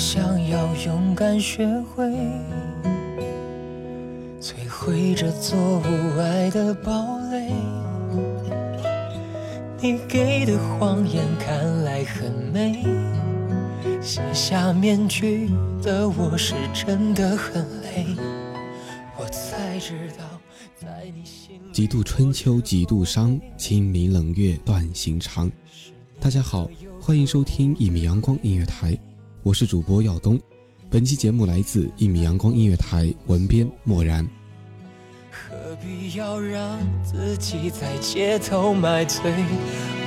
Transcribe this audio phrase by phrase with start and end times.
[0.00, 2.06] 想要勇敢学会，
[4.40, 7.52] 摧毁这座无爱的堡垒。
[9.78, 12.82] 你给的谎言看来很美，
[14.00, 15.50] 卸下面具
[15.82, 18.06] 的我是真的很累。
[19.18, 20.24] 我才知道，
[20.80, 21.72] 在你心里。
[21.74, 25.52] 几度春秋几度伤，清明冷月断心肠。
[26.18, 28.98] 大家好，欢迎收听一米阳光音乐台，
[29.42, 30.38] 我是主播耀东。
[30.90, 34.26] 本期节目来自一米阳光音乐台，文编漠然。
[35.30, 39.32] 何必要让自己在街头买醉？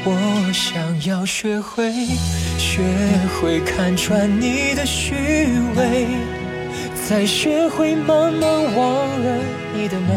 [0.06, 1.92] 我想要学会，
[2.60, 2.84] 学
[3.42, 5.16] 会看穿你的虚
[5.76, 6.08] 伪，
[7.10, 9.44] 再学会慢慢忘了
[9.76, 10.16] 你的美，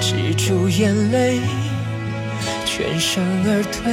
[0.00, 1.38] 止住眼泪，
[2.66, 3.92] 全身而退，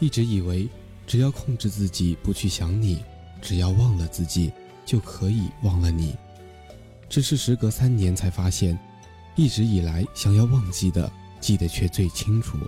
[0.00, 0.68] 一直以为，
[1.06, 3.02] 只要控制自己不去想你，
[3.42, 4.52] 只要忘了自己，
[4.86, 6.14] 就可以忘了你。
[7.08, 8.78] 只是时隔三年才发现，
[9.34, 11.10] 一直以来想要忘记的，
[11.40, 12.58] 记得却最清楚。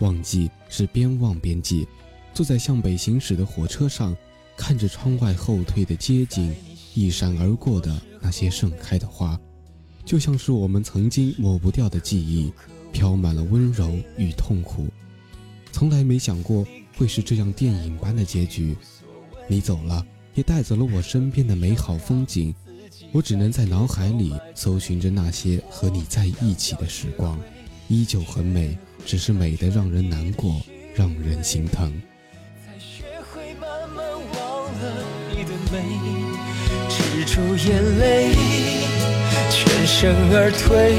[0.00, 1.86] 忘记是边忘边记，
[2.34, 4.16] 坐在向北行驶的火车上，
[4.56, 6.54] 看着窗外后退的街景，
[6.94, 9.38] 一闪而过的那些盛开的花，
[10.04, 12.52] 就像是我们曾经抹不掉的记忆，
[12.92, 14.86] 飘满了温柔与痛苦。
[15.72, 18.76] 从来没想过会是这样电影般的结局。
[19.46, 22.54] 你走了，也带走了我身边的美好风景。
[23.12, 27.38] 我只能在脑海里搜寻着那些和你在一起的时光，
[27.88, 30.60] 依旧很美，只是美得让人难过，
[30.94, 31.90] 让人心疼。
[32.66, 35.80] 才学会慢慢忘了你的美，
[36.90, 38.34] 止住眼泪，
[39.50, 40.98] 全身而退，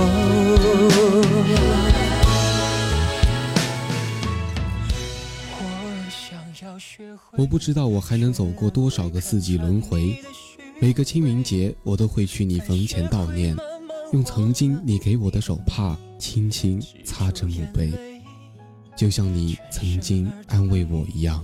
[7.37, 10.15] 我不知道我还能走过多少个四季轮回，
[10.79, 13.55] 每个清明节我都会去你坟前悼念，
[14.13, 17.91] 用曾经你给我的手帕轻轻擦着墓碑。
[18.95, 21.43] 就像你曾经安慰我一样。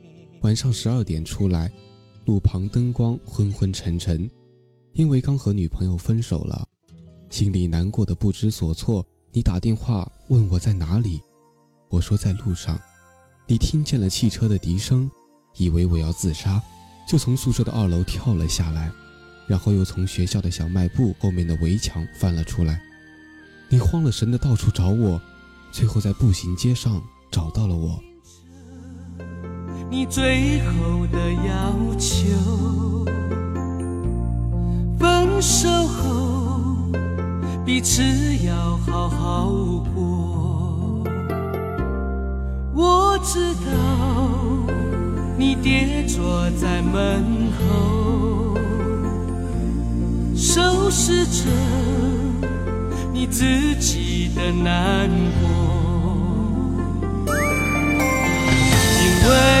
[0.41, 1.71] 晚上十二点出来，
[2.25, 4.29] 路旁灯光昏昏沉沉，
[4.93, 6.67] 因为刚和女朋友分手了，
[7.29, 9.05] 心里难过的不知所措。
[9.31, 11.21] 你打电话问我在哪里，
[11.89, 12.79] 我说在路上。
[13.47, 15.09] 你听见了汽车的笛声，
[15.57, 16.61] 以为我要自杀，
[17.07, 18.91] 就从宿舍的二楼跳了下来，
[19.47, 22.81] 然后又从学校的小卖部后面的围墙翻了出来。
[23.69, 25.21] 你慌了神的到处找我，
[25.71, 27.01] 最后在步行街上
[27.31, 28.01] 找到了我。
[29.91, 33.05] 你最后的要求，
[34.97, 36.77] 分手后
[37.65, 38.01] 彼此
[38.45, 39.51] 要好好
[39.93, 41.03] 过。
[42.73, 43.69] 我知道
[45.37, 48.57] 你跌坐在门口，
[50.33, 51.49] 收拾着
[53.11, 55.09] 你自己的难
[55.41, 57.35] 过，
[59.01, 59.60] 因为。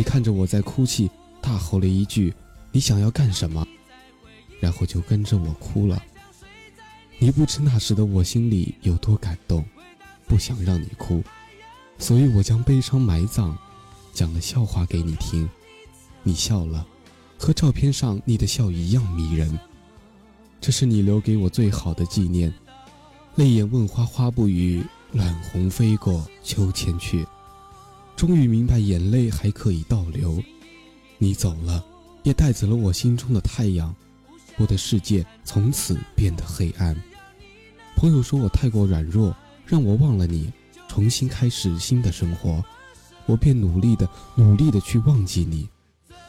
[0.00, 1.10] 你看着我在哭泣，
[1.42, 2.32] 大吼了一句
[2.72, 3.66] ：“你想要干什么？”
[4.58, 6.02] 然后就跟着我哭了。
[7.18, 9.62] 你不知那时的我心里有多感动，
[10.26, 11.22] 不想让你哭，
[11.98, 13.54] 所以我将悲伤埋葬，
[14.14, 15.46] 讲了笑话给你听。
[16.22, 16.86] 你笑了，
[17.36, 19.60] 和照片上你的笑一样迷人。
[20.62, 22.50] 这是你留给我最好的纪念。
[23.34, 24.82] 泪眼问花花不语，
[25.12, 27.26] 乱红飞过秋千去。
[28.20, 30.44] 终于明白，眼泪还可以倒流。
[31.16, 31.82] 你走了，
[32.22, 33.96] 也带走了我心中的太阳，
[34.58, 36.94] 我的世界从此变得黑暗。
[37.96, 39.34] 朋友说我太过软弱，
[39.64, 40.52] 让我忘了你，
[40.86, 42.62] 重新开始新的生活。
[43.24, 45.66] 我便努力的、努力的去忘记你，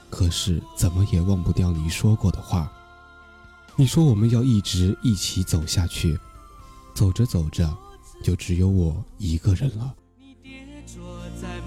[0.09, 2.71] 可是怎么也忘不掉你说过的话。
[3.75, 6.17] 你说我们要一直一起走下去，
[6.95, 7.77] 走着走着，
[8.23, 9.93] 就只有我一个人了。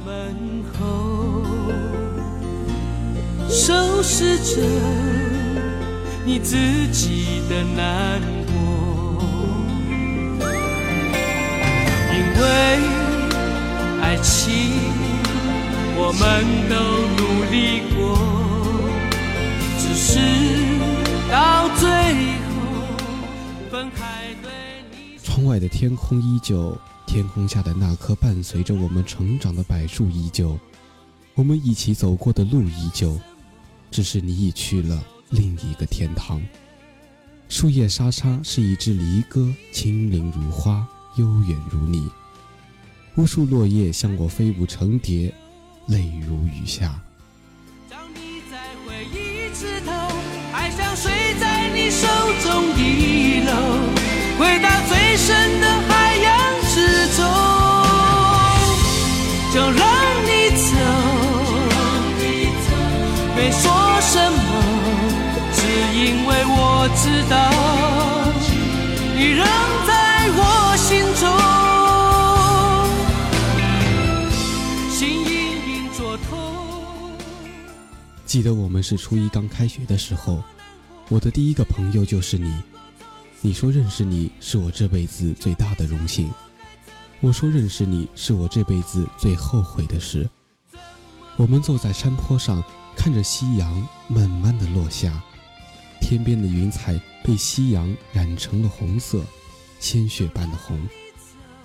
[0.04, 1.42] 门后，
[3.48, 4.60] 收拾着
[6.26, 6.56] 你自
[6.92, 8.52] 己的难过，
[12.12, 12.42] 因为
[14.02, 14.72] 爱情，
[15.96, 16.22] 我们
[16.68, 16.74] 都
[17.16, 18.18] 努力过，
[19.78, 20.20] 只是
[21.30, 21.88] 到最
[22.44, 22.52] 后
[23.70, 24.23] 分开。
[25.44, 26.76] 外的天空依旧。
[27.06, 30.58] 天空下的那棵伴随着我们成长的柏树依旧，
[31.34, 33.20] 我们一起走过的路依旧，
[33.90, 36.40] 只是你已去了另一个天堂。
[37.50, 42.08] 树叶沙沙是一支离歌，轻灵如花，悠远如你。
[43.16, 45.32] 无数落叶向我飞舞成蝶，
[45.86, 46.98] 泪如雨下。
[47.90, 49.92] 当你在回忆枝头，
[50.54, 52.08] 爱像水在你手
[52.42, 53.52] 中遗漏，
[54.38, 54.68] 回到
[55.16, 56.54] 深的海洋。
[56.74, 56.80] 之
[57.14, 57.22] 中，
[59.52, 59.78] 就让
[60.24, 60.74] 你走，
[63.36, 63.62] 没说
[64.00, 64.38] 什么，
[65.54, 65.58] 只
[65.96, 67.36] 因为我知道，
[69.14, 69.46] 你仍
[69.86, 69.92] 在
[70.34, 70.42] 我
[70.78, 70.90] 心
[71.20, 71.22] 中，
[74.90, 75.32] 心隐
[75.68, 76.28] 隐作痛。
[78.26, 80.42] 记得我们是初一刚开学的时候，
[81.08, 82.52] 我的第一个朋友就是你。
[83.44, 86.32] 你说认识你是我这辈子最大的荣幸。
[87.20, 90.26] 我说认识你是我这辈子最后悔的事。
[91.36, 92.64] 我们坐在山坡上，
[92.96, 95.22] 看着夕阳慢慢的落下，
[96.00, 99.22] 天边的云彩被夕阳染成了红色，
[99.78, 100.80] 鲜血般的红，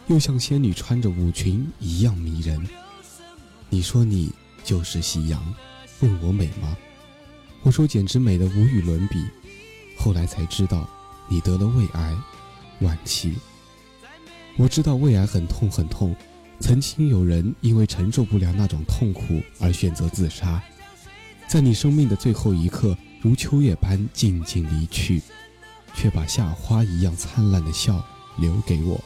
[0.08, 2.62] 又像仙女穿着舞裙一样迷人。
[3.70, 4.30] 你说你
[4.66, 5.42] 就是夕阳，
[6.02, 6.76] 问我美吗？
[7.64, 9.26] 我说简直美得无与伦比。
[9.98, 10.90] 后来才知道，
[11.30, 12.16] 你得了胃癌，
[12.82, 13.36] 晚期。
[14.58, 16.16] 我知道胃癌很痛很痛，
[16.60, 20.62] 曾经有人因为承受不了那种痛苦而选择自杀，
[21.48, 25.22] 在你生命的最后一刻，如秋叶般静静离去，
[25.94, 28.04] 却把夏花一样灿烂的笑
[28.38, 29.00] 留给我。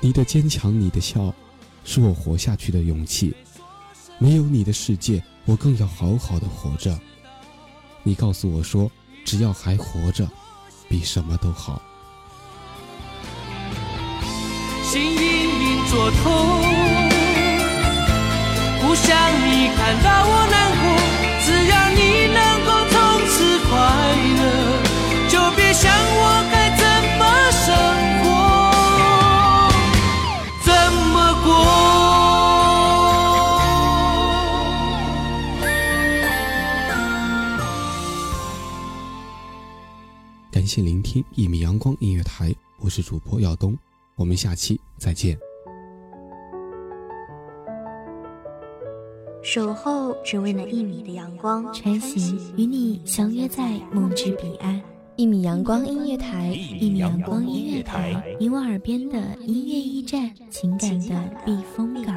[0.00, 1.32] 你的坚强，你的笑，
[1.84, 3.32] 是我活下去的勇气。
[4.18, 6.98] 没有你的世界，我更要好好的活着。
[8.02, 8.90] 你告诉我说，
[9.24, 10.28] 只要还活着，
[10.92, 11.80] 比什么都好。
[14.82, 16.22] 心隐隐作痛，
[18.82, 19.08] 不想
[19.42, 20.84] 你看到我难过。
[21.46, 22.00] 只要你
[41.12, 42.50] 听一米阳光音乐台，
[42.80, 43.76] 我是主播耀东。
[44.16, 45.38] 我们下期再见。
[49.42, 54.80] 守候只为那一米的阳光，穿行与你相约在梦之彼岸。
[55.16, 56.46] 一米阳光音乐台，
[56.80, 62.16] 一米阳光音乐台，你我耳边的音乐驿站，情感的避风港。